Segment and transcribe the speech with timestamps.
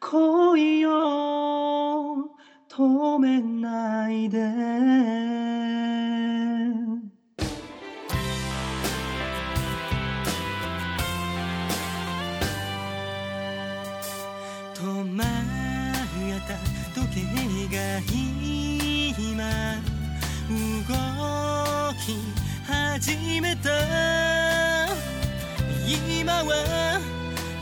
[0.00, 2.30] 恋を
[2.68, 4.69] 止めないで。
[26.46, 27.00] は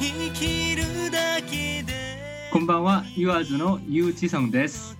[0.00, 2.18] 生きるだけで
[2.52, 4.96] こんばんは、ユアーズのユウチソンです。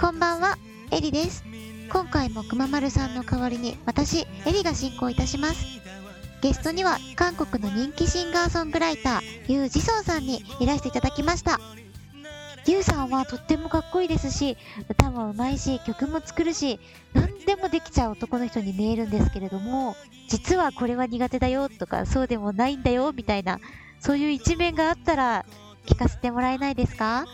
[0.00, 0.56] こんばんは、
[0.90, 1.44] エリです。
[1.90, 5.64] 今回もくままるさんの代わりに私、エリが進行いたします。
[6.40, 11.60] ゲストには韓国の人気シンガーソングライター、ユウ・ジソンさんにいらしていただきました。
[12.66, 14.56] ユウさんはとってもかっこいいですし、
[14.88, 16.78] 歌もうまいし、曲も作るし、
[17.12, 19.96] 何でもできちゃう男の人に見えるんですけれども、
[20.28, 23.58] 実はこれは苦手だよとか、そうでもないんだよみたいな、
[23.98, 25.44] そういう一面があったら
[25.86, 27.26] 聞かせてもらえないですか？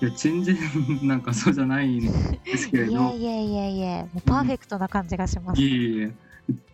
[0.00, 0.56] いや、全然
[1.02, 2.00] なんかそうじゃないん
[2.44, 5.60] ですけれど、いやいやいやいや、もうパーフェクトな感じがします。
[5.60, 6.12] いえいえ、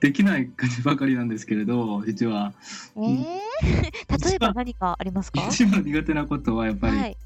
[0.01, 2.53] できない感じばかりなんですけれど、実は、
[2.97, 3.25] えー、
[4.29, 5.41] 例えば何かありますか？
[5.49, 7.17] 一番苦手なことはやっぱり、はい。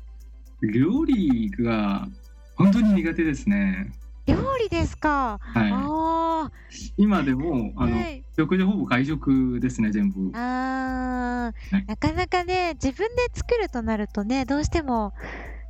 [0.72, 2.08] 料理が
[2.56, 3.92] 本当に苦手ですね。
[4.26, 5.38] 料理ですか？
[5.40, 6.94] はあい。
[6.96, 7.84] 今でも、あ。
[7.84, 8.24] あの、はい。
[8.36, 10.30] 食事ほぼ外食ですね、全部。
[10.34, 15.12] あーはいなかなかね、自分で作るとなるとね、どうしても、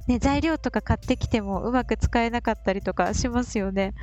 [0.07, 3.95] ね、材料とか買ってきてもうまく使えなかったりとかしますよね。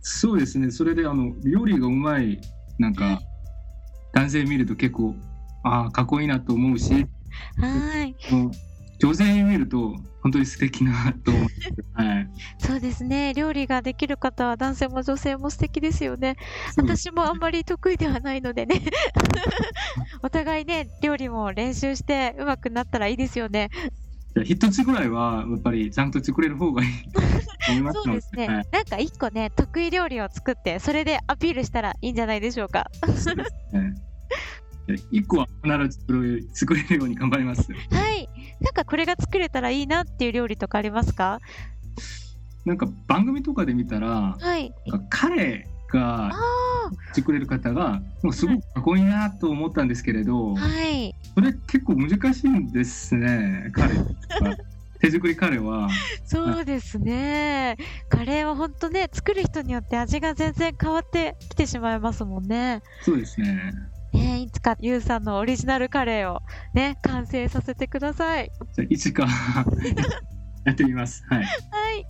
[0.00, 2.40] そうですね、それであの料理がうまい、
[2.78, 3.20] なんか、
[4.12, 5.14] 男性見ると結構、
[5.62, 7.06] ああ、かっこいいなと思うし、
[7.60, 8.16] はい。
[8.98, 11.40] 女性見ると本当に素敵なと思。
[11.92, 12.28] はい。
[12.58, 13.34] そうですね。
[13.34, 16.36] 料理ができる方は男性も女性も素敵ですよね。
[16.76, 18.80] 私もあんまり得意ではないのでね。
[20.22, 23.70] お互いね、料理も練習してうまくなったらいいですよね。
[24.44, 27.20] 一つぐらいはやっぱりちゃんと作れる方がいいと
[27.68, 28.08] 思いますので。
[28.08, 28.46] そうですね。
[28.48, 32.90] はいなんか一個ね、得意料理を作って、それでアピールしたらいいんじゃないでしょうか。
[33.16, 33.94] そうですね
[35.26, 37.72] 個は必ず作れるように頑張ります。
[37.72, 38.23] はい。
[38.60, 41.40] なんかこれが作れたらいいなっていう料理とかありますか？
[42.64, 44.72] なんか番組とかで見たら、はい。
[44.86, 51.14] なんかカレーがあ作れる方がもうすごくかっこいいなと思ったんですけれど、あ、はい。
[51.34, 54.12] それ結構難しいんですね、カレーと
[54.44, 54.56] か。
[55.00, 55.90] 手作りカレーは。
[56.24, 57.76] そうですね。
[58.08, 62.80] カレーは本当ね、作る人によって味が全然変わってきてしまいますもんね。
[63.02, 63.74] そうですね。
[64.14, 66.40] ねいつかゆうさんのオリジナルカレーを
[66.72, 68.50] ね、完成させてください。
[68.74, 69.26] じゃあいつか
[70.64, 71.24] やってみます。
[71.28, 71.38] はい。
[71.40, 71.44] は
[71.92, 72.06] い。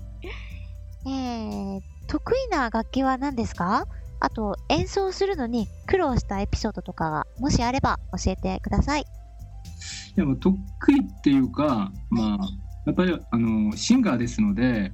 [1.06, 3.86] えー、得意な楽器は何ですか？
[4.20, 9.04] あと、演奏するのに苦労したエピソードとかが、もしあれば教えてください。
[10.16, 10.56] でも得
[10.92, 12.38] 意っていうか、まあ、
[12.86, 14.92] やっぱりあのシンガーですので、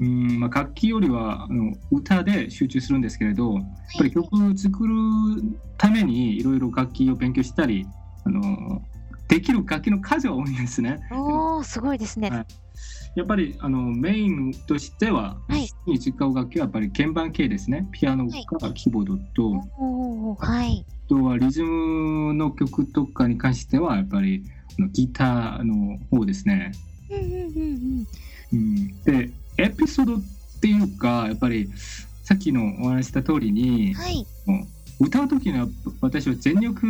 [0.00, 3.64] うんまあ、楽器よりはあの歌で集中するんですけれど、やっ
[3.98, 4.94] ぱり曲を作る
[5.76, 7.86] ためにいろいろ楽器を勉強したり、
[8.24, 8.82] あの
[9.26, 10.98] できる楽器の数は多いんですね。
[11.10, 12.30] おー、すごいですね。
[12.30, 12.46] はい
[13.14, 17.88] やっぱりあのメインとしては、はいに使う楽器はやっぱり鍵盤系ですね。
[17.92, 20.84] ピアノかキーボードと、はい。
[21.06, 24.44] あとはリズムの曲とかに関してはやっぱり
[24.78, 26.72] あのギターの方ですね。
[27.10, 28.06] うんうんうん
[28.52, 28.56] うん。
[28.56, 30.18] うん、でエピソードっ
[30.60, 31.68] ていうかやっぱり
[32.22, 34.26] さっきのお話しした通りに、はい。
[35.00, 35.66] 歌う時には
[36.00, 36.86] 私は全力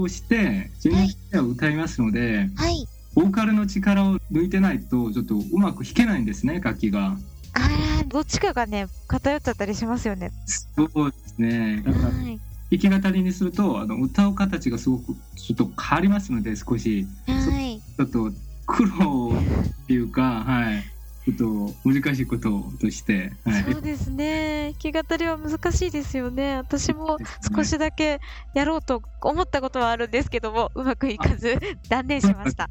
[0.00, 2.86] をして全力では歌いますので、はい。
[3.14, 7.16] ボーカルの力を抜いてないとちょっとうまく弾けないんですね楽器が。
[7.54, 10.30] あー、どっちかがね、偏っちゃったりしますよね。
[10.76, 12.38] そうですねだからはい。
[12.70, 17.80] 弾き語りにするとあの歌う形がすごくちょっと変わりますので少しはい。
[17.96, 18.30] ちょっと
[18.66, 20.84] 苦労っていうか、はい、
[21.28, 24.72] ちょっと難しいこととして、はい、そうですね。
[24.82, 26.56] 弾き語りは難しいですよね。
[26.56, 27.18] 私も
[27.54, 28.18] 少しだけ
[28.54, 31.58] やろうと思ったことはあるんですけども、うまくいかず
[31.90, 32.70] 断念しました。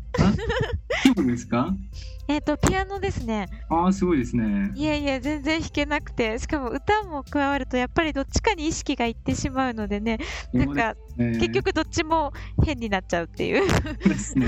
[1.23, 1.71] ですか？
[2.29, 3.47] えっと、ピアノですね。
[3.69, 4.71] ああ、すごいですね。
[4.75, 10.17] いえいえ、全然弾けなくて、しかも歌も加わると、やっぱりどっちかに意識がいってしまうのでね、
[10.51, 12.33] なんか、結局どっちも
[12.65, 13.65] 変になっちゃうっていう。
[13.99, 14.47] ですね。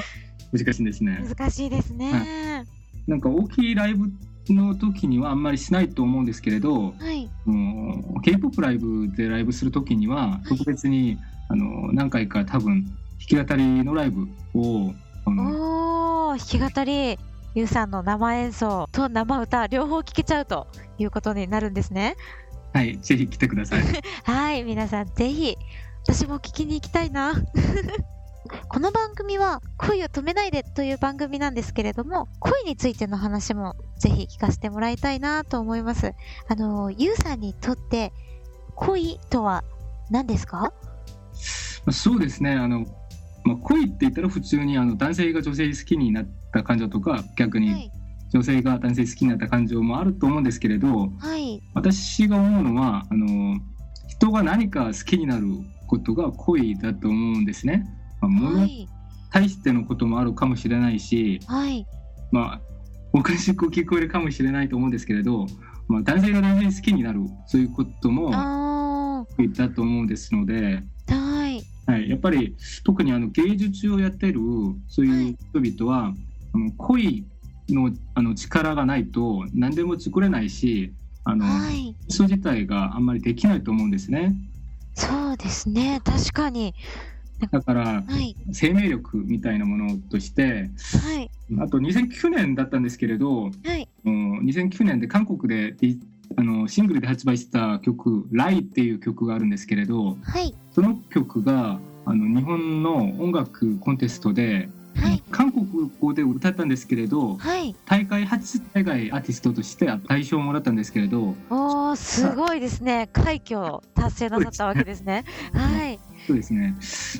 [0.52, 1.24] 難しいんですね。
[1.36, 2.64] 難しいですね。
[3.06, 4.10] なんか大きいライブ
[4.52, 7.30] の時にはあんまりしないと思うんですけれど、はい。
[7.44, 11.18] もう K-POP ライブでライブする時には特別に、
[11.48, 14.92] あの何回か多分弾き語りのライブを
[15.28, 17.18] おー、弾き語り、
[17.54, 20.68] ゆうさんの生演奏と生歌、両方聴けちゃうと
[20.98, 22.16] いうことになるんですね。
[22.72, 23.82] はいぜひ来てください。
[24.24, 25.56] はい、皆さんぜひ。
[26.04, 27.32] 私も聞きに行きたいな。
[28.68, 36.12] この番組は恋を止めないでという番組なんですけれども、恋についての話もぜひ聞かせてもらいたいなと思います。
[36.48, 38.12] あの、ゆうさんにとって
[38.74, 39.64] 恋とは
[40.10, 40.72] 何ですか？
[41.84, 42.80] まあそうですねあの、
[43.44, 47.90] まあ、恋って言ったら普通にあの男性が女性好きになった感情とか逆にはい。
[48.32, 50.88] 女性が男性好きになった感情もあると思うんですけれど
[51.18, 51.62] はい。
[51.74, 53.60] 私が思うのはあの
[54.08, 55.46] 人が何か好きになる
[55.86, 57.86] ことが恋だと思うんですね。
[58.20, 58.88] まあ、物にはい。
[59.32, 61.86] 対してのこともあるかもしれないし、はい。
[62.30, 62.60] まあ、
[63.12, 65.46] おかしく聞こえるかもしれないと思うんですけれど、
[65.88, 71.14] まあ、男性が男性好きになるそういうこともあ恋だと思うんですので、ー。
[71.14, 71.62] はい。
[71.86, 74.40] はい、やっぱり特にあの芸術をやってる
[74.88, 76.14] そういう人々は、
[76.52, 77.26] あの恋
[77.68, 80.92] のあの力がないと何でも作れないし
[81.24, 81.94] あの、はい。
[82.08, 84.34] そ自体があんまりできないと思うんですね。
[84.94, 86.00] そうですね。
[86.04, 86.74] 確かに。
[87.50, 88.36] だからはい。
[88.52, 90.70] 生命力みたいなものとして
[91.02, 91.30] はい。
[91.60, 93.88] あと2009年だったんですけれどはい。
[94.04, 96.00] もう2009年で韓国でリ
[96.36, 100.54] あのシングルで発売した曲「ライっていう曲があるんですけれどはい。
[100.72, 105.22] その曲があの日本の音楽コンテストではい。
[105.30, 105.66] 韓国
[106.00, 107.74] 語で歌ったんですけれどはい。
[107.84, 113.08] 大会初海外アーティストとして大賞をもらったんですけれどおー、すごいですね。
[113.12, 115.24] 快挙を達成なさったわけですね。
[115.52, 115.98] はい。
[116.26, 116.76] そうですね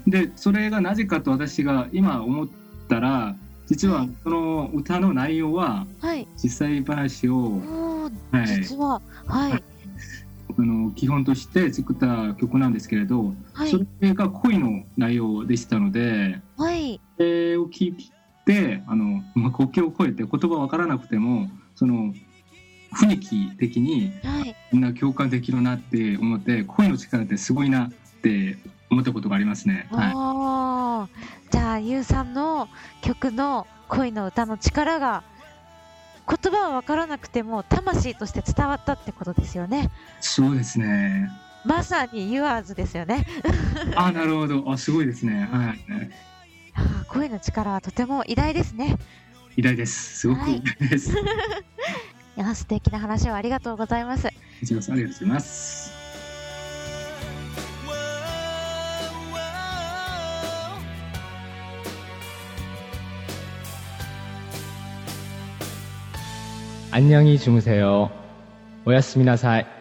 [0.06, 2.49] でそれがなぜかと私が今思っ
[2.88, 3.37] たら
[3.67, 6.26] 実はその歌の内容ははい。
[6.43, 7.61] 実際話を、
[8.31, 9.03] はい、実は。
[9.26, 9.62] はい。
[10.58, 13.79] あの基本として作った曲なんですけれど、はいそ。
[14.00, 17.00] れが恋の内容でしたのではい。
[17.17, 18.12] それを聞い
[18.47, 22.14] てあの、まあ、国境を越えて言葉わからなくてもその
[22.94, 24.55] 雰囲気的にはい。
[24.73, 28.58] みんな共感できるなって思って声の力ってすごいなって
[28.90, 29.88] 思ったことがありますね。
[29.90, 31.50] はい。
[31.50, 32.68] じゃあ、ゆうさんの
[33.02, 35.22] 曲の恋の歌の力が、
[36.28, 39.90] 言葉は分からなくても魂として伝わったってことですよね。
[40.20, 41.30] そうですね。
[41.64, 43.26] まさに Yours ですよね。
[43.94, 44.64] あ、なるほど。
[44.70, 45.48] あ、すごいですね。
[45.50, 45.84] はい。
[46.74, 48.98] あー声の力はとても偉大ですね。
[49.56, 50.18] 偉大です。
[50.18, 51.14] すごくはい偉大です。
[51.14, 51.20] こ
[52.36, 54.26] いや素敵な話をありがとうございます。
[54.26, 55.95] ありがとうございます。
[66.98, 68.10] 안녕히 주무세요.
[68.87, 69.75] 오야스미나사이.